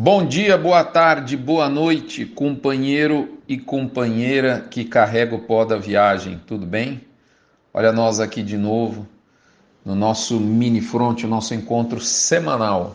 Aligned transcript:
Bom 0.00 0.24
dia, 0.24 0.56
boa 0.56 0.84
tarde, 0.84 1.36
boa 1.36 1.68
noite, 1.68 2.24
companheiro 2.24 3.36
e 3.48 3.58
companheira 3.58 4.60
que 4.70 4.84
carrega 4.84 5.34
o 5.34 5.40
pó 5.40 5.64
da 5.64 5.76
viagem, 5.76 6.40
tudo 6.46 6.64
bem? 6.64 7.04
Olha 7.74 7.90
nós 7.90 8.20
aqui 8.20 8.40
de 8.40 8.56
novo 8.56 9.08
no 9.84 9.96
nosso 9.96 10.38
mini 10.38 10.80
front, 10.80 11.24
o 11.24 11.26
nosso 11.26 11.52
encontro 11.52 12.00
semanal. 12.00 12.94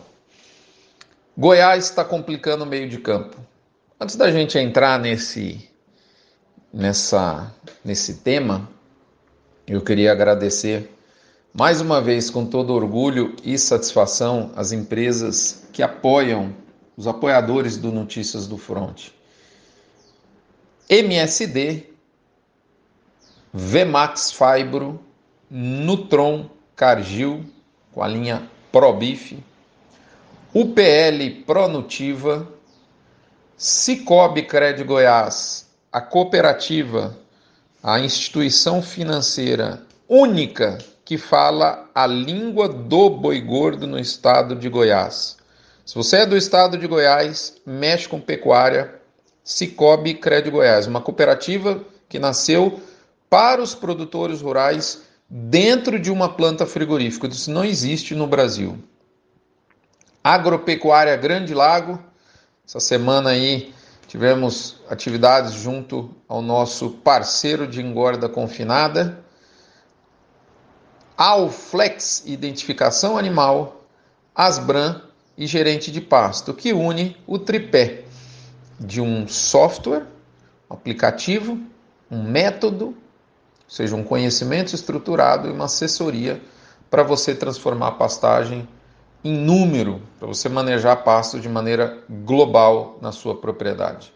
Goiás 1.36 1.84
está 1.84 2.02
complicando 2.02 2.64
o 2.64 2.66
meio 2.66 2.88
de 2.88 2.96
campo. 2.96 3.36
Antes 4.00 4.16
da 4.16 4.32
gente 4.32 4.58
entrar 4.58 4.98
nesse 4.98 5.68
nessa 6.72 7.52
nesse 7.84 8.14
tema, 8.14 8.66
eu 9.66 9.82
queria 9.82 10.10
agradecer 10.10 10.90
mais 11.52 11.82
uma 11.82 12.00
vez 12.00 12.30
com 12.30 12.46
todo 12.46 12.72
orgulho 12.72 13.36
e 13.44 13.58
satisfação 13.58 14.52
as 14.56 14.72
empresas 14.72 15.68
que 15.70 15.82
apoiam 15.82 16.64
os 16.96 17.06
apoiadores 17.06 17.76
do 17.76 17.90
Notícias 17.90 18.46
do 18.46 18.56
Front. 18.56 19.08
MSD, 20.88 21.84
Vmax 23.52 24.32
Fibro, 24.32 25.00
Nutron 25.50 26.50
Cargill, 26.76 27.44
com 27.92 28.02
a 28.02 28.08
linha 28.08 28.48
ProBif, 28.70 29.38
UPL 30.52 31.44
Pronutiva, 31.46 32.48
Cicobi 33.56 34.42
Cred 34.42 34.82
Goiás, 34.84 35.68
a 35.92 36.00
cooperativa, 36.00 37.16
a 37.82 38.00
instituição 38.00 38.82
financeira 38.82 39.86
única 40.08 40.78
que 41.04 41.18
fala 41.18 41.88
a 41.94 42.06
língua 42.06 42.68
do 42.68 43.10
boi 43.10 43.40
gordo 43.40 43.86
no 43.86 43.98
estado 43.98 44.56
de 44.56 44.68
Goiás. 44.68 45.36
Se 45.84 45.94
você 45.96 46.18
é 46.18 46.26
do 46.26 46.34
estado 46.34 46.78
de 46.78 46.86
Goiás, 46.86 47.60
mexe 47.66 48.08
com 48.08 48.18
pecuária, 48.18 48.94
Cicobi 49.44 50.14
Cred 50.14 50.50
Goiás, 50.50 50.86
uma 50.86 51.02
cooperativa 51.02 51.84
que 52.08 52.18
nasceu 52.18 52.80
para 53.28 53.60
os 53.60 53.74
produtores 53.74 54.40
rurais 54.40 55.02
dentro 55.28 55.98
de 55.98 56.10
uma 56.10 56.30
planta 56.30 56.64
frigorífica. 56.64 57.26
Isso 57.26 57.50
não 57.50 57.62
existe 57.62 58.14
no 58.14 58.26
Brasil. 58.26 58.78
Agropecuária 60.22 61.14
Grande 61.18 61.52
Lago, 61.52 62.02
essa 62.66 62.80
semana 62.80 63.30
aí 63.30 63.74
tivemos 64.06 64.80
atividades 64.88 65.52
junto 65.52 66.14
ao 66.26 66.40
nosso 66.40 66.90
parceiro 66.90 67.66
de 67.66 67.82
engorda 67.82 68.26
confinada. 68.26 69.22
Alflex 71.14 72.22
Identificação 72.24 73.18
Animal, 73.18 73.84
Asbran 74.34 75.02
e 75.36 75.46
gerente 75.46 75.90
de 75.90 76.00
pasto, 76.00 76.54
que 76.54 76.72
une 76.72 77.16
o 77.26 77.38
tripé 77.38 78.04
de 78.78 79.00
um 79.00 79.26
software, 79.26 80.06
um 80.70 80.74
aplicativo, 80.74 81.58
um 82.10 82.22
método, 82.22 82.86
ou 82.86 82.94
seja, 83.68 83.96
um 83.96 84.04
conhecimento 84.04 84.74
estruturado 84.74 85.48
e 85.48 85.50
uma 85.50 85.64
assessoria 85.64 86.40
para 86.90 87.02
você 87.02 87.34
transformar 87.34 87.88
a 87.88 87.92
pastagem 87.92 88.68
em 89.24 89.36
número, 89.36 90.02
para 90.18 90.28
você 90.28 90.48
manejar 90.48 90.96
pasto 90.96 91.40
de 91.40 91.48
maneira 91.48 91.98
global 92.08 92.98
na 93.00 93.10
sua 93.10 93.34
propriedade. 93.34 94.12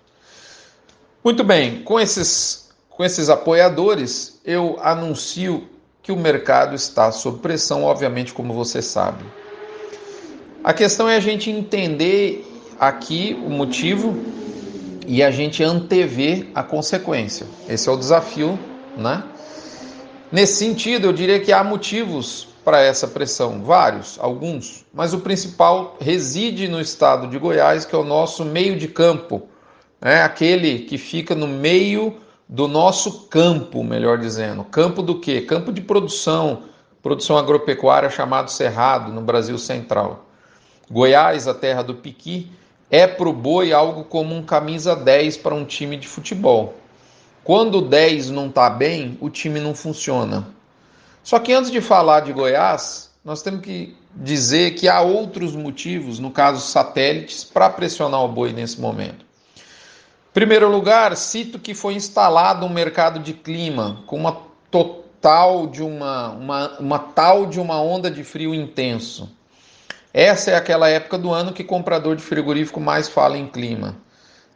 Muito 1.25 1.43
bem, 1.43 1.83
com 1.83 1.99
esses, 1.99 2.71
com 2.91 3.03
esses 3.03 3.29
apoiadores, 3.29 4.41
eu 4.45 4.79
anuncio 4.81 5.67
que 6.03 6.13
o 6.13 6.17
mercado 6.17 6.75
está 6.75 7.11
sob 7.11 7.39
pressão, 7.41 7.85
obviamente, 7.85 8.33
como 8.33 8.53
você 8.53 8.81
sabe. 8.81 9.25
A 10.69 10.75
questão 10.75 11.09
é 11.09 11.17
a 11.17 11.21
gente 11.21 11.51
entender 11.51 12.47
aqui 12.79 13.35
o 13.43 13.49
motivo 13.49 14.15
e 15.07 15.23
a 15.23 15.31
gente 15.31 15.65
antever 15.65 16.49
a 16.55 16.63
consequência. 16.63 17.47
Esse 17.67 17.89
é 17.89 17.93
o 17.93 17.97
desafio, 17.97 18.59
né? 18.95 19.25
Nesse 20.31 20.57
sentido, 20.57 21.07
eu 21.07 21.13
diria 21.15 21.41
que 21.41 21.55
há 21.55 21.65
motivos 21.65 22.49
para 22.67 22.83
essa 22.83 23.09
pressão, 23.09 23.63
vários, 23.63 24.19
alguns, 24.21 24.85
mas 24.93 25.15
o 25.15 25.21
principal 25.21 25.97
reside 25.99 26.69
no 26.69 26.83
estado 26.83 27.29
de 27.29 27.39
Goiás, 27.39 27.87
que 27.87 27.95
é 27.95 27.99
o 27.99 28.05
nosso 28.05 28.45
meio 28.45 28.77
de 28.77 28.89
campo, 28.89 29.49
né? 29.99 30.21
aquele 30.21 30.81
que 30.81 30.99
fica 30.99 31.35
no 31.35 31.49
meio 31.49 32.19
do 32.47 32.69
nosso 32.69 33.27
campo, 33.29 33.83
melhor 33.83 34.19
dizendo. 34.19 34.65
Campo 34.65 35.01
do 35.01 35.19
quê? 35.19 35.41
Campo 35.41 35.73
de 35.73 35.81
produção, 35.81 36.65
produção 37.03 37.39
agropecuária 37.39 38.11
chamado 38.11 38.51
Cerrado, 38.51 39.11
no 39.11 39.23
Brasil 39.23 39.57
Central. 39.57 40.28
Goiás, 40.91 41.47
a 41.47 41.55
terra 41.55 41.83
do 41.83 41.95
piqui, 41.95 42.51
é 42.91 43.07
para 43.07 43.29
o 43.29 43.33
boi 43.33 43.73
algo 43.73 44.05
como 44.05 44.35
um 44.35 44.43
camisa 44.43 44.97
10 44.97 45.37
para 45.39 45.55
um 45.55 45.65
time 45.65 45.97
de 45.97 46.09
futebol. 46.09 46.75
Quando 47.45 47.79
o 47.79 47.83
10 47.83 48.31
não 48.31 48.49
está 48.49 48.69
bem, 48.71 49.17
o 49.21 49.29
time 49.29 49.61
não 49.61 49.75
funciona. 49.75 50.49
Só 51.23 51.39
que 51.39 51.53
antes 51.53 51.71
de 51.71 51.81
falar 51.81 52.21
de 52.21 52.33
Goiás, 52.33 53.11
nós 53.25 53.43
temos 53.43 53.61
que 53.61 53.95
dizer 54.15 54.73
que 54.73 54.89
há 54.89 55.01
outros 55.01 55.55
motivos, 55.55 56.19
no 56.19 56.31
caso 56.31 56.61
satélites, 56.61 57.45
para 57.45 57.69
pressionar 57.69 58.25
o 58.25 58.29
boi 58.29 58.53
nesse 58.53 58.81
momento. 58.81 59.27
Em 59.57 60.33
primeiro 60.33 60.71
lugar, 60.71 61.17
cito 61.17 61.59
que 61.59 61.75
foi 61.75 61.95
instalado 61.95 62.65
um 62.65 62.69
mercado 62.69 63.19
de 63.21 63.33
clima 63.33 64.03
com 64.07 64.17
uma 64.17 64.33
total 64.71 65.67
de 65.67 65.83
uma, 65.83 66.31
uma, 66.31 66.79
uma 66.79 66.99
tal 66.99 67.47
de 67.47 67.61
uma 67.61 67.81
onda 67.81 68.11
de 68.11 68.25
frio 68.25 68.55
intenso. 68.55 69.29
Essa 70.13 70.53
é 70.53 70.57
aquela 70.57 70.89
época 70.89 71.19
do 71.19 71.33
ano 71.33 71.53
que 71.53 71.63
comprador 71.63 72.17
de 72.17 72.23
frigorífico 72.23 72.81
mais 72.81 73.09
fala 73.09 73.37
em 73.37 73.47
clima, 73.47 73.97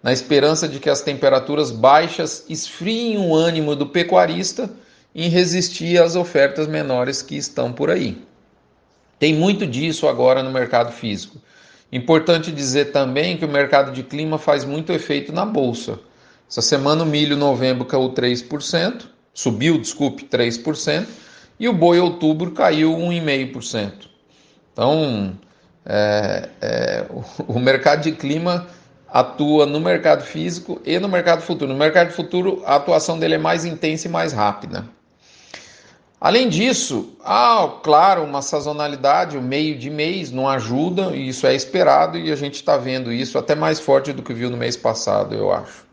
na 0.02 0.12
esperança 0.12 0.66
de 0.66 0.78
que 0.80 0.88
as 0.88 1.02
temperaturas 1.02 1.70
baixas 1.70 2.44
esfriem 2.48 3.18
o 3.18 3.34
ânimo 3.34 3.76
do 3.76 3.86
pecuarista 3.86 4.70
em 5.14 5.28
resistir 5.28 6.00
às 6.00 6.16
ofertas 6.16 6.66
menores 6.66 7.20
que 7.20 7.36
estão 7.36 7.70
por 7.70 7.90
aí. 7.90 8.22
Tem 9.18 9.34
muito 9.34 9.66
disso 9.66 10.08
agora 10.08 10.42
no 10.42 10.50
mercado 10.50 10.90
físico. 10.90 11.38
Importante 11.92 12.50
dizer 12.50 12.86
também 12.86 13.36
que 13.36 13.44
o 13.44 13.48
mercado 13.48 13.92
de 13.92 14.02
clima 14.02 14.38
faz 14.38 14.64
muito 14.64 14.90
efeito 14.90 15.32
na 15.32 15.44
bolsa. 15.44 16.00
Essa 16.50 16.62
semana 16.62 17.02
o 17.02 17.06
milho 17.06 17.36
novembro 17.36 17.84
caiu 17.84 18.08
3%, 18.08 19.02
subiu, 19.34 19.78
desculpe, 19.78 20.24
3%, 20.24 21.06
e 21.60 21.68
o 21.68 21.72
boi 21.72 22.00
outubro 22.00 22.52
caiu 22.52 22.96
1,5%. 22.96 24.11
Então, 24.72 25.38
é, 25.84 26.48
é, 26.60 27.06
o, 27.10 27.54
o 27.54 27.60
mercado 27.60 28.02
de 28.02 28.12
clima 28.12 28.66
atua 29.12 29.66
no 29.66 29.78
mercado 29.78 30.24
físico 30.24 30.80
e 30.84 30.98
no 30.98 31.08
mercado 31.08 31.42
futuro. 31.42 31.70
No 31.70 31.78
mercado 31.78 32.12
futuro, 32.12 32.62
a 32.64 32.76
atuação 32.76 33.18
dele 33.18 33.34
é 33.34 33.38
mais 33.38 33.64
intensa 33.64 34.08
e 34.08 34.10
mais 34.10 34.32
rápida. 34.32 34.86
Além 36.18 36.48
disso, 36.48 37.16
há, 37.24 37.68
claro, 37.82 38.22
uma 38.22 38.42
sazonalidade, 38.42 39.36
o 39.36 39.42
meio 39.42 39.76
de 39.76 39.90
mês 39.90 40.30
não 40.30 40.48
ajuda, 40.48 41.16
e 41.16 41.28
isso 41.28 41.46
é 41.48 41.54
esperado, 41.54 42.16
e 42.16 42.30
a 42.30 42.36
gente 42.36 42.54
está 42.54 42.76
vendo 42.76 43.12
isso 43.12 43.36
até 43.36 43.56
mais 43.56 43.80
forte 43.80 44.12
do 44.12 44.22
que 44.22 44.32
viu 44.32 44.48
no 44.48 44.56
mês 44.56 44.76
passado, 44.76 45.34
eu 45.34 45.52
acho. 45.52 45.84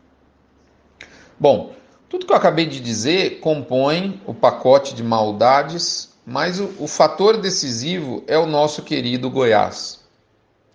Bom, 1.38 1.72
tudo 2.08 2.26
que 2.26 2.32
eu 2.32 2.36
acabei 2.36 2.64
de 2.64 2.78
dizer 2.78 3.40
compõe 3.40 4.20
o 4.24 4.32
pacote 4.32 4.94
de 4.94 5.02
maldades 5.02 6.09
mas 6.26 6.60
o, 6.60 6.70
o 6.78 6.86
fator 6.86 7.36
decisivo 7.36 8.22
é 8.26 8.38
o 8.38 8.46
nosso 8.46 8.82
querido 8.82 9.30
Goiás. 9.30 10.00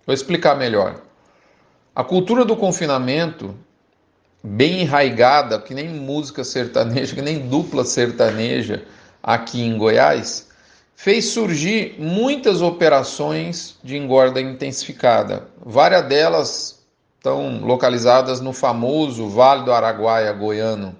Vou 0.06 0.14
explicar 0.14 0.56
melhor. 0.56 1.00
A 1.94 2.04
cultura 2.04 2.44
do 2.44 2.56
confinamento, 2.56 3.54
bem 4.42 4.82
enraigada, 4.82 5.60
que 5.60 5.74
nem 5.74 5.88
música 5.88 6.44
sertaneja, 6.44 7.14
que 7.14 7.22
nem 7.22 7.48
dupla 7.48 7.84
sertaneja 7.84 8.84
aqui 9.22 9.62
em 9.62 9.76
Goiás, 9.76 10.48
fez 10.94 11.26
surgir 11.26 11.96
muitas 11.98 12.62
operações 12.62 13.76
de 13.82 13.96
engorda 13.96 14.40
intensificada. 14.40 15.48
Várias 15.64 16.06
delas 16.06 16.86
estão 17.16 17.60
localizadas 17.60 18.40
no 18.40 18.52
famoso 18.52 19.28
Vale 19.28 19.64
do 19.64 19.72
Araguaia 19.72 20.32
goiano. 20.32 20.96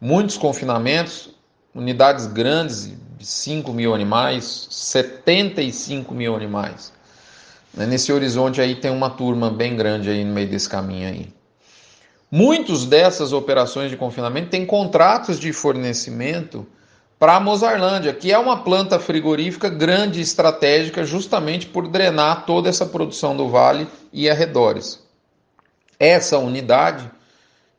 Muitos 0.00 0.36
confinamentos, 0.36 1.30
unidades 1.74 2.26
grandes, 2.26 2.92
5 3.20 3.72
mil 3.72 3.94
animais, 3.94 4.68
75 4.70 6.14
mil 6.14 6.34
animais. 6.34 6.92
Né, 7.74 7.86
nesse 7.86 8.12
horizonte 8.12 8.60
aí 8.60 8.74
tem 8.74 8.90
uma 8.90 9.10
turma 9.10 9.50
bem 9.50 9.76
grande 9.76 10.08
aí 10.08 10.24
no 10.24 10.32
meio 10.32 10.48
desse 10.48 10.68
caminho 10.68 11.08
aí. 11.08 11.28
Muitos 12.30 12.84
dessas 12.84 13.32
operações 13.32 13.90
de 13.90 13.96
confinamento 13.96 14.50
têm 14.50 14.66
contratos 14.66 15.38
de 15.38 15.52
fornecimento 15.52 16.66
para 17.18 17.36
a 17.36 17.40
Mozarlândia, 17.40 18.12
que 18.12 18.32
é 18.32 18.38
uma 18.38 18.62
planta 18.62 18.98
frigorífica 18.98 19.68
grande 19.68 20.18
e 20.18 20.22
estratégica 20.22 21.04
justamente 21.04 21.66
por 21.66 21.88
drenar 21.88 22.44
toda 22.44 22.68
essa 22.68 22.84
produção 22.84 23.36
do 23.36 23.48
vale 23.48 23.86
e 24.12 24.28
arredores. 24.28 25.00
Essa 25.98 26.36
unidade, 26.38 27.10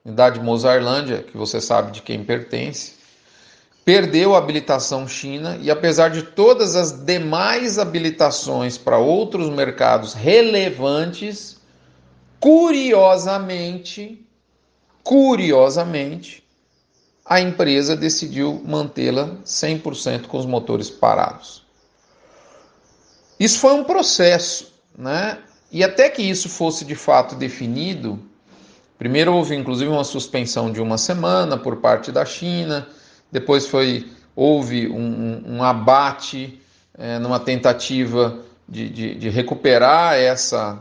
unidade 0.03 0.39
Mozarlândia, 0.39 1.23
que 1.23 1.37
você 1.37 1.61
sabe 1.61 1.91
de 1.91 2.01
quem 2.01 2.23
pertence, 2.23 2.96
perdeu 3.87 4.35
a 4.35 4.37
habilitação 4.37 5.07
China 5.07 5.57
e, 5.61 5.71
apesar 5.71 6.09
de 6.09 6.21
todas 6.21 6.75
as 6.75 6.91
demais 6.91 7.79
habilitações 7.79 8.77
para 8.77 8.97
outros 8.97 9.49
mercados 9.49 10.13
relevantes, 10.13 11.57
Curiosamente, 12.39 14.23
curiosamente, 15.03 16.43
a 17.25 17.41
empresa 17.41 17.95
decidiu 17.95 18.61
mantê-la 18.63 19.37
100% 19.43 20.27
com 20.27 20.37
os 20.37 20.45
motores 20.45 20.89
parados. 20.89 21.65
Isso 23.39 23.59
foi 23.59 23.73
um 23.73 23.83
processo, 23.83 24.71
né? 24.97 25.39
E 25.71 25.83
até 25.83 26.09
que 26.09 26.21
isso 26.21 26.47
fosse 26.47 26.85
de 26.85 26.95
fato 26.95 27.35
definido, 27.35 28.19
primeiro 28.97 29.33
houve 29.33 29.55
inclusive 29.55 29.89
uma 29.89 30.03
suspensão 30.03 30.71
de 30.71 30.79
uma 30.79 30.97
semana 30.97 31.57
por 31.57 31.77
parte 31.77 32.11
da 32.11 32.23
China, 32.23 32.87
depois 33.31 33.67
foi 33.67 34.07
houve 34.35 34.87
um, 34.87 35.43
um 35.45 35.63
abate 35.63 36.61
é, 36.97 37.17
numa 37.19 37.39
tentativa 37.39 38.39
de, 38.67 38.89
de, 38.89 39.15
de 39.15 39.29
recuperar 39.29 40.15
essa 40.15 40.79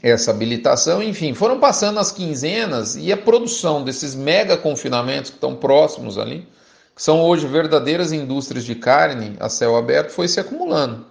essa 0.00 0.30
habilitação, 0.30 1.02
enfim, 1.02 1.34
foram 1.34 1.60
passando 1.60 1.98
as 1.98 2.10
quinzenas 2.10 2.96
e 2.96 3.12
a 3.12 3.16
produção 3.16 3.84
desses 3.84 4.14
mega 4.14 4.56
confinamentos 4.56 5.30
que 5.30 5.36
estão 5.36 5.54
próximos 5.54 6.16
ali, 6.16 6.48
que 6.94 7.02
são 7.02 7.20
hoje 7.20 7.46
verdadeiras 7.46 8.12
indústrias 8.12 8.64
de 8.64 8.74
carne 8.74 9.36
a 9.38 9.48
céu 9.48 9.76
aberto, 9.76 10.10
foi 10.10 10.28
se 10.28 10.40
acumulando. 10.40 11.04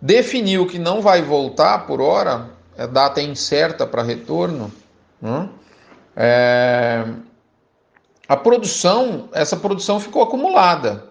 Definiu 0.00 0.66
que 0.66 0.78
não 0.78 1.00
vai 1.00 1.22
voltar 1.22 1.86
por 1.86 2.00
hora, 2.00 2.48
a 2.76 2.84
é 2.84 2.86
data 2.86 3.20
é 3.20 3.24
incerta 3.24 3.86
para 3.86 4.02
retorno. 4.02 4.70
Né? 5.20 5.48
É, 6.14 7.04
a 8.28 8.36
produção, 8.36 9.28
essa 9.32 9.56
produção 9.56 10.00
ficou 10.00 10.22
acumulada. 10.22 11.04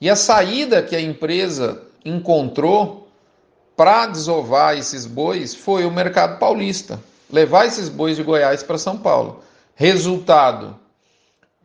E 0.00 0.08
a 0.08 0.16
saída 0.16 0.82
que 0.82 0.96
a 0.96 1.00
empresa 1.00 1.82
encontrou 2.04 3.08
para 3.76 4.06
desovar 4.06 4.76
esses 4.76 5.04
bois 5.04 5.54
foi 5.54 5.84
o 5.84 5.90
mercado 5.90 6.38
paulista. 6.38 7.00
Levar 7.30 7.66
esses 7.66 7.88
bois 7.88 8.16
de 8.16 8.22
Goiás 8.22 8.62
para 8.62 8.78
São 8.78 8.96
Paulo. 8.96 9.42
Resultado: 9.74 10.78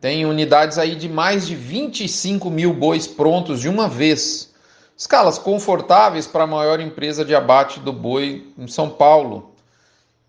tem 0.00 0.26
unidades 0.26 0.78
aí 0.78 0.94
de 0.94 1.08
mais 1.08 1.46
de 1.46 1.54
25 1.54 2.50
mil 2.50 2.74
bois 2.74 3.06
prontos 3.06 3.60
de 3.60 3.68
uma 3.68 3.88
vez. 3.88 4.52
Escalas 4.96 5.38
confortáveis 5.38 6.26
para 6.26 6.44
a 6.44 6.46
maior 6.46 6.80
empresa 6.80 7.24
de 7.24 7.34
abate 7.34 7.80
do 7.80 7.92
boi 7.92 8.52
em 8.58 8.66
São 8.66 8.90
Paulo. 8.90 9.52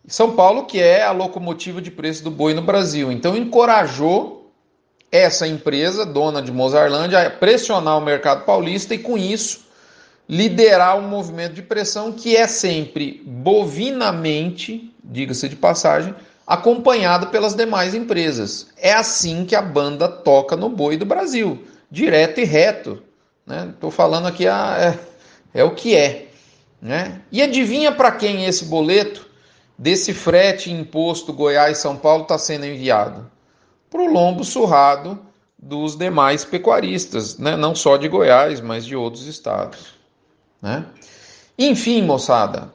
São 0.08 0.36
Paulo, 0.36 0.66
que 0.66 0.80
é 0.80 1.04
a 1.04 1.12
locomotiva 1.12 1.82
de 1.82 1.90
preço 1.90 2.24
do 2.24 2.32
boi 2.32 2.54
no 2.54 2.62
Brasil. 2.62 3.12
Então, 3.12 3.36
encorajou 3.38 4.43
essa 5.14 5.48
empresa, 5.48 6.08
dona 6.08 6.42
de 6.42 6.52
Mozarlândia, 6.52 7.28
a 7.28 7.30
pressionar 7.30 8.00
o 8.00 8.02
mercado 8.02 8.46
paulista 8.46 8.96
e, 8.96 8.98
com 8.98 9.16
isso, 9.16 9.60
liderar 10.28 10.98
um 10.98 11.08
movimento 11.08 11.54
de 11.54 11.62
pressão 11.62 12.12
que 12.12 12.36
é 12.36 12.48
sempre 12.48 13.22
bovinamente, 13.24 14.92
diga-se 15.04 15.48
de 15.48 15.56
passagem, 15.56 16.16
acompanhado 16.48 17.28
pelas 17.28 17.54
demais 17.54 17.94
empresas. 17.94 18.70
É 18.76 18.92
assim 18.92 19.46
que 19.46 19.56
a 19.56 19.62
banda 19.62 20.08
toca 20.08 20.56
no 20.56 20.68
boi 20.68 20.98
do 20.98 21.06
Brasil, 21.06 21.64
direto 21.92 22.40
e 22.40 22.44
reto. 22.44 23.04
Estou 23.70 23.92
né? 23.92 23.96
falando 23.96 24.28
aqui 24.28 24.48
a, 24.48 24.98
é, 25.54 25.60
é, 25.60 25.64
o 25.64 25.76
que 25.76 25.96
é. 25.96 26.26
Né? 26.82 27.22
E 27.32 27.40
adivinha 27.40 27.92
para 27.92 28.12
quem 28.14 28.46
esse 28.46 28.66
boleto 28.66 29.28
desse 29.78 30.12
frete 30.12 30.72
imposto 30.72 31.32
Goiás-São 31.32 31.98
Paulo 31.98 32.24
está 32.24 32.40
sendo 32.40 32.66
enviado? 32.66 33.32
Para 33.94 34.02
o 34.02 34.12
lombo 34.12 34.44
surrado 34.44 35.20
dos 35.56 35.96
demais 35.96 36.44
pecuaristas, 36.44 37.38
né? 37.38 37.56
não 37.56 37.76
só 37.76 37.96
de 37.96 38.08
Goiás, 38.08 38.60
mas 38.60 38.88
de 38.88 38.96
outros 38.96 39.28
estados. 39.28 39.94
Né? 40.60 40.84
Enfim, 41.60 42.02
moçada, 42.02 42.74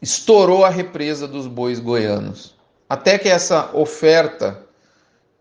estourou 0.00 0.64
a 0.64 0.68
represa 0.68 1.26
dos 1.26 1.48
bois 1.48 1.80
goianos. 1.80 2.54
Até 2.88 3.18
que 3.18 3.28
essa 3.28 3.68
oferta 3.74 4.64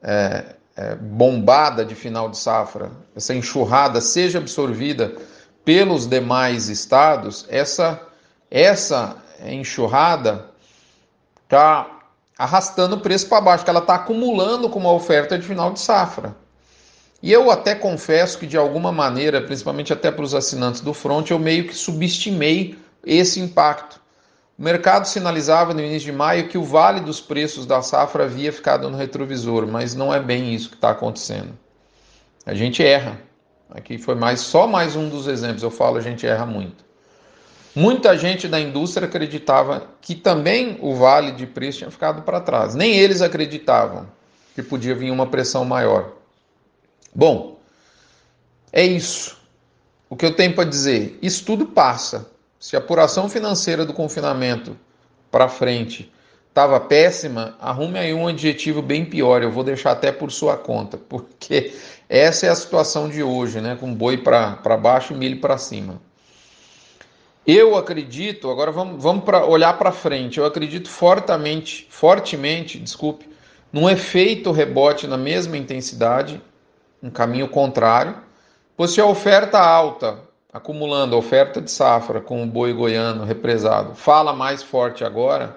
é, 0.01 0.55
é, 0.75 0.95
bombada 0.95 1.85
de 1.85 1.94
final 1.94 2.27
de 2.27 2.39
safra, 2.39 2.91
essa 3.15 3.35
enxurrada 3.35 4.01
seja 4.01 4.39
absorvida 4.39 5.15
pelos 5.63 6.07
demais 6.07 6.69
estados, 6.69 7.45
essa, 7.49 8.01
essa 8.49 9.15
enxurrada 9.45 10.49
está 11.44 11.96
arrastando 12.38 12.95
o 12.95 13.00
preço 13.00 13.28
para 13.28 13.42
baixo, 13.42 13.63
que 13.63 13.69
ela 13.69 13.80
está 13.80 13.95
acumulando 13.95 14.69
com 14.69 14.80
uma 14.80 14.92
oferta 14.92 15.38
de 15.38 15.48
final 15.48 15.72
de 15.72 15.80
safra. 15.80 16.36
E 17.22 17.31
eu 17.31 17.50
até 17.50 17.74
confesso 17.74 18.38
que 18.38 18.45
de 18.45 18.56
alguma 18.56 18.92
maneira, 18.92 19.42
principalmente 19.42 19.92
até 19.92 20.12
para 20.12 20.24
os 20.24 20.36
assinantes 20.36 20.81
do 20.81 20.94
front, 20.94 21.31
eu 21.31 21.39
meio 21.39 21.68
que 21.68 21.75
subestimei 21.75 22.78
esse 23.04 23.39
impacto. 23.39 24.00
O 24.57 24.63
mercado 24.63 25.06
sinalizava 25.06 25.74
no 25.74 25.81
início 25.81 26.12
de 26.12 26.12
maio 26.12 26.48
que 26.48 26.57
o 26.57 26.63
vale 26.63 27.00
dos 27.00 27.19
preços 27.19 27.66
da 27.66 27.81
safra 27.81 28.25
havia 28.25 28.51
ficado 28.51 28.90
no 28.90 28.98
retrovisor, 28.98 29.68
mas 29.68 29.95
não 29.95 30.13
é 30.13 30.19
bem 30.19 30.54
isso 30.54 30.69
que 30.69 30.75
está 30.75 30.92
acontecendo. 30.92 31.57
A 32.45 32.54
gente 32.54 32.83
erra. 32.83 33.19
Aqui 33.69 33.98
foi 33.98 34.16
mais 34.16 34.40
só 34.40 34.66
mais 34.66 34.95
um 34.95 35.10
dos 35.10 35.28
exemplos. 35.28 35.62
Eu 35.62 35.69
falo, 35.69 35.98
a 35.98 36.01
gente 36.01 36.25
erra 36.25 36.45
muito. 36.45 36.87
Muita 37.79 38.18
gente 38.18 38.47
da 38.47 38.59
indústria 38.59 39.07
acreditava 39.07 39.88
que 40.01 40.15
também 40.15 40.79
o 40.81 40.95
vale 40.95 41.31
de 41.31 41.45
preço 41.45 41.77
tinha 41.77 41.91
ficado 41.91 42.24
para 42.24 42.41
trás. 42.41 42.74
Nem 42.74 42.97
eles 42.97 43.21
acreditavam 43.21 44.07
que 44.56 44.63
podia 44.63 44.95
vir 44.95 45.12
uma 45.12 45.27
pressão 45.27 45.63
maior. 45.63 46.13
Bom, 47.13 47.59
é 48.74 48.83
isso. 48.83 49.38
O 50.09 50.15
que 50.15 50.25
eu 50.25 50.35
tenho 50.35 50.56
para 50.56 50.68
dizer? 50.68 51.19
Isso 51.21 51.45
tudo 51.45 51.68
passa. 51.68 52.27
Se 52.59 52.75
a 52.75 52.79
apuração 52.79 53.29
financeira 53.29 53.85
do 53.85 53.94
confinamento 53.94 54.75
para 55.30 55.47
frente 55.47 56.12
estava 56.50 56.80
péssima, 56.80 57.56
arrume 57.62 58.00
aí 58.00 58.12
um 58.12 58.27
adjetivo 58.27 58.81
bem 58.81 59.06
pior. 59.06 59.44
Eu 59.44 59.51
vou 59.51 59.63
deixar 59.63 59.91
até 59.91 60.12
por 60.12 60.31
sua 60.31 60.57
conta, 60.57 60.97
porque 61.07 61.75
essa 62.09 62.47
é 62.47 62.50
a 62.50 62.56
situação 62.56 63.07
de 63.07 63.21
hoje, 63.21 63.62
né? 63.62 63.77
Com 63.80 63.94
boi 63.94 64.18
para 64.18 64.77
baixo 64.77 65.13
e 65.13 65.15
milho 65.15 65.39
para 65.39 65.59
cima. 65.59 66.06
Eu 67.47 67.77
acredito, 67.77 68.51
agora 68.51 68.73
vamos, 68.73 69.01
vamos 69.01 69.23
pra, 69.23 69.45
olhar 69.45 69.77
para 69.77 69.89
frente. 69.94 70.38
Eu 70.38 70.45
acredito 70.45 70.89
fortemente, 70.89 71.88
fortemente, 71.89 72.77
desculpe, 72.77 73.25
num 73.71 73.89
efeito 73.89 74.51
rebote 74.51 75.07
na 75.07 75.15
mesma 75.15 75.55
intensidade, 75.55 76.41
um 77.01 77.09
caminho 77.09 77.47
contrário. 77.47 78.17
Pois 78.75 78.91
se 78.91 78.99
a 78.99 79.05
oferta 79.05 79.57
alta 79.59 80.19
acumulando 80.51 81.15
oferta 81.15 81.61
de 81.61 81.71
safra 81.71 82.19
com 82.19 82.44
o 82.44 82.45
boi 82.45 82.73
goiano 82.73 83.23
represado, 83.23 83.95
fala 83.95 84.33
mais 84.33 84.61
forte 84.61 85.05
agora, 85.05 85.55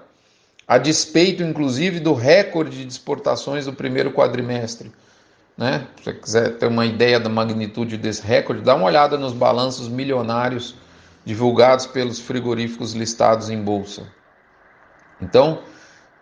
a 0.68 0.78
despeito 0.78 1.42
inclusive 1.42 1.98
do 1.98 2.14
recorde 2.14 2.84
de 2.84 2.88
exportações 2.88 3.66
do 3.66 3.72
primeiro 3.72 4.12
quadrimestre. 4.12 4.92
Né? 5.56 5.88
Se 5.96 6.04
você 6.04 6.12
quiser 6.12 6.58
ter 6.58 6.66
uma 6.66 6.86
ideia 6.86 7.18
da 7.18 7.28
magnitude 7.28 7.96
desse 7.96 8.24
recorde, 8.24 8.62
dá 8.62 8.76
uma 8.76 8.86
olhada 8.86 9.18
nos 9.18 9.32
balanços 9.32 9.88
milionários 9.88 10.76
divulgados 11.24 11.86
pelos 11.86 12.18
frigoríficos 12.18 12.92
listados 12.92 13.50
em 13.50 13.62
bolsa. 13.62 14.02
Então, 15.20 15.62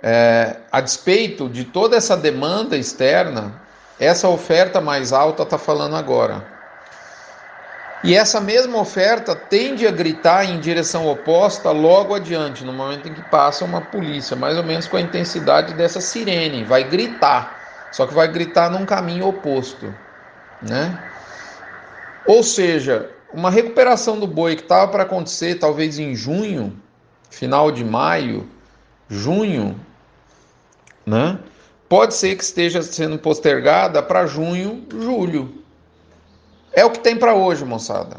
é, 0.02 0.56
a 0.70 0.80
despeito 0.80 1.48
de 1.48 1.64
toda 1.64 1.96
essa 1.96 2.16
demanda 2.16 2.76
externa, 2.76 3.60
essa 3.98 4.28
oferta 4.28 4.80
mais 4.80 5.12
alta 5.12 5.42
está 5.42 5.58
falando 5.58 5.96
agora. 5.96 6.58
E 8.04 8.14
essa 8.14 8.40
mesma 8.40 8.78
oferta 8.78 9.34
tende 9.34 9.86
a 9.86 9.90
gritar 9.90 10.44
em 10.44 10.60
direção 10.60 11.08
oposta 11.08 11.72
logo 11.72 12.14
adiante, 12.14 12.64
no 12.64 12.72
momento 12.72 13.08
em 13.08 13.14
que 13.14 13.22
passa 13.22 13.64
uma 13.64 13.80
polícia, 13.80 14.36
mais 14.36 14.56
ou 14.56 14.62
menos 14.62 14.86
com 14.86 14.96
a 14.96 15.00
intensidade 15.00 15.74
dessa 15.74 16.00
sirene, 16.00 16.62
vai 16.62 16.84
gritar, 16.84 17.88
só 17.90 18.06
que 18.06 18.14
vai 18.14 18.28
gritar 18.28 18.70
num 18.70 18.86
caminho 18.86 19.26
oposto, 19.26 19.92
né? 20.62 20.96
Ou 22.24 22.44
seja, 22.44 23.10
uma 23.32 23.50
recuperação 23.50 24.18
do 24.18 24.26
boi 24.26 24.56
que 24.56 24.62
estava 24.62 24.90
para 24.90 25.02
acontecer 25.02 25.56
talvez 25.56 25.98
em 25.98 26.14
junho, 26.14 26.76
final 27.30 27.70
de 27.70 27.84
maio, 27.84 28.48
junho, 29.08 29.78
né? 31.06 31.38
Pode 31.88 32.14
ser 32.14 32.36
que 32.36 32.44
esteja 32.44 32.82
sendo 32.82 33.18
postergada 33.18 34.02
para 34.02 34.26
junho, 34.26 34.86
julho. 34.90 35.62
É 36.72 36.84
o 36.84 36.90
que 36.90 37.00
tem 37.00 37.16
para 37.16 37.34
hoje, 37.34 37.64
moçada. 37.64 38.18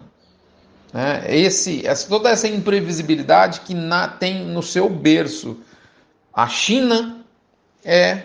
É, 0.92 1.38
esse, 1.38 1.86
essa, 1.86 2.08
toda 2.10 2.30
essa 2.30 2.48
imprevisibilidade 2.48 3.62
que 3.62 3.76
na, 3.76 4.08
tem 4.08 4.44
no 4.44 4.64
seu 4.64 4.90
berço 4.90 5.58
a 6.34 6.48
China 6.48 7.24
é 7.86 8.24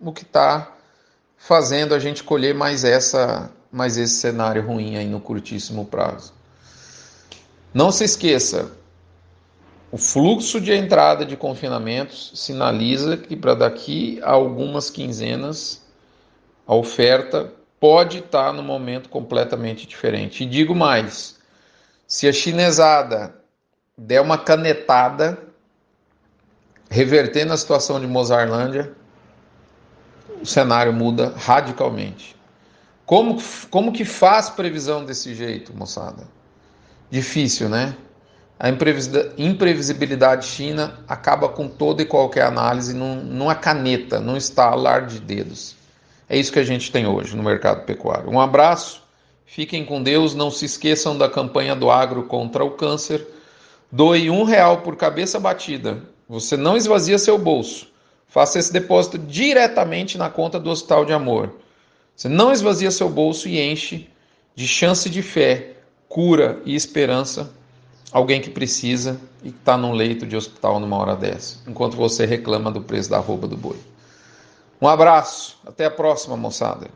o 0.00 0.10
que 0.12 0.22
está 0.22 0.72
fazendo 1.36 1.94
a 1.94 1.98
gente 1.98 2.24
colher 2.24 2.54
mais 2.54 2.84
essa 2.84 3.50
mais 3.76 3.98
esse 3.98 4.14
cenário 4.14 4.66
ruim 4.66 4.96
aí 4.96 5.06
no 5.06 5.20
curtíssimo 5.20 5.84
prazo. 5.84 6.32
Não 7.74 7.92
se 7.92 8.04
esqueça, 8.04 8.72
o 9.92 9.98
fluxo 9.98 10.58
de 10.58 10.72
entrada 10.72 11.26
de 11.26 11.36
confinamentos 11.36 12.32
sinaliza 12.34 13.18
que 13.18 13.36
para 13.36 13.54
daqui 13.54 14.18
a 14.22 14.30
algumas 14.30 14.88
quinzenas 14.88 15.84
a 16.66 16.74
oferta 16.74 17.52
pode 17.78 18.20
estar 18.20 18.50
no 18.50 18.62
momento 18.62 19.10
completamente 19.10 19.86
diferente. 19.86 20.44
E 20.44 20.46
digo 20.46 20.74
mais: 20.74 21.38
se 22.06 22.26
a 22.26 22.32
chinesada 22.32 23.34
der 23.96 24.22
uma 24.22 24.38
canetada, 24.38 25.38
revertendo 26.88 27.52
a 27.52 27.56
situação 27.58 28.00
de 28.00 28.06
Mozarlândia, 28.06 28.92
o 30.40 30.46
cenário 30.46 30.94
muda 30.94 31.34
radicalmente. 31.36 32.35
Como, 33.06 33.40
como 33.70 33.92
que 33.92 34.04
faz 34.04 34.50
previsão 34.50 35.04
desse 35.04 35.32
jeito, 35.32 35.72
moçada? 35.72 36.26
Difícil, 37.08 37.68
né? 37.68 37.96
A 38.58 38.68
imprevisibilidade 38.68 40.46
china 40.46 40.98
acaba 41.06 41.48
com 41.48 41.68
toda 41.68 42.02
e 42.02 42.06
qualquer 42.06 42.42
análise 42.42 42.92
num, 42.92 43.22
numa 43.22 43.54
caneta, 43.54 44.18
num 44.18 44.36
estalar 44.36 45.06
de 45.06 45.20
dedos. 45.20 45.76
É 46.28 46.36
isso 46.36 46.50
que 46.50 46.58
a 46.58 46.64
gente 46.64 46.90
tem 46.90 47.06
hoje 47.06 47.36
no 47.36 47.44
mercado 47.44 47.84
pecuário. 47.84 48.28
Um 48.28 48.40
abraço, 48.40 49.02
fiquem 49.44 49.84
com 49.84 50.02
Deus, 50.02 50.34
não 50.34 50.50
se 50.50 50.64
esqueçam 50.64 51.16
da 51.16 51.28
campanha 51.28 51.76
do 51.76 51.90
agro 51.90 52.24
contra 52.24 52.64
o 52.64 52.72
câncer. 52.72 53.24
Doe 53.92 54.30
um 54.30 54.42
real 54.42 54.78
por 54.78 54.96
cabeça 54.96 55.38
batida. 55.38 56.02
Você 56.28 56.56
não 56.56 56.76
esvazia 56.76 57.18
seu 57.18 57.38
bolso. 57.38 57.86
Faça 58.26 58.58
esse 58.58 58.72
depósito 58.72 59.16
diretamente 59.16 60.18
na 60.18 60.28
conta 60.28 60.58
do 60.58 60.70
Hospital 60.70 61.04
de 61.04 61.12
Amor. 61.12 61.54
Você 62.16 62.28
não 62.28 62.50
esvazia 62.50 62.90
seu 62.90 63.10
bolso 63.10 63.46
e 63.46 63.60
enche 63.60 64.08
de 64.54 64.66
chance 64.66 65.10
de 65.10 65.20
fé, 65.20 65.74
cura 66.08 66.62
e 66.64 66.74
esperança 66.74 67.52
alguém 68.10 68.40
que 68.40 68.48
precisa 68.48 69.20
e 69.42 69.50
que 69.50 69.58
está 69.58 69.76
num 69.76 69.92
leito 69.92 70.26
de 70.26 70.34
hospital 70.34 70.80
numa 70.80 70.96
hora 70.96 71.14
dessa, 71.14 71.58
enquanto 71.68 71.94
você 71.94 72.24
reclama 72.24 72.70
do 72.70 72.80
preço 72.80 73.10
da 73.10 73.18
roupa 73.18 73.46
do 73.46 73.56
boi. 73.56 73.78
Um 74.80 74.88
abraço, 74.88 75.58
até 75.66 75.84
a 75.84 75.90
próxima, 75.90 76.36
moçada. 76.36 76.88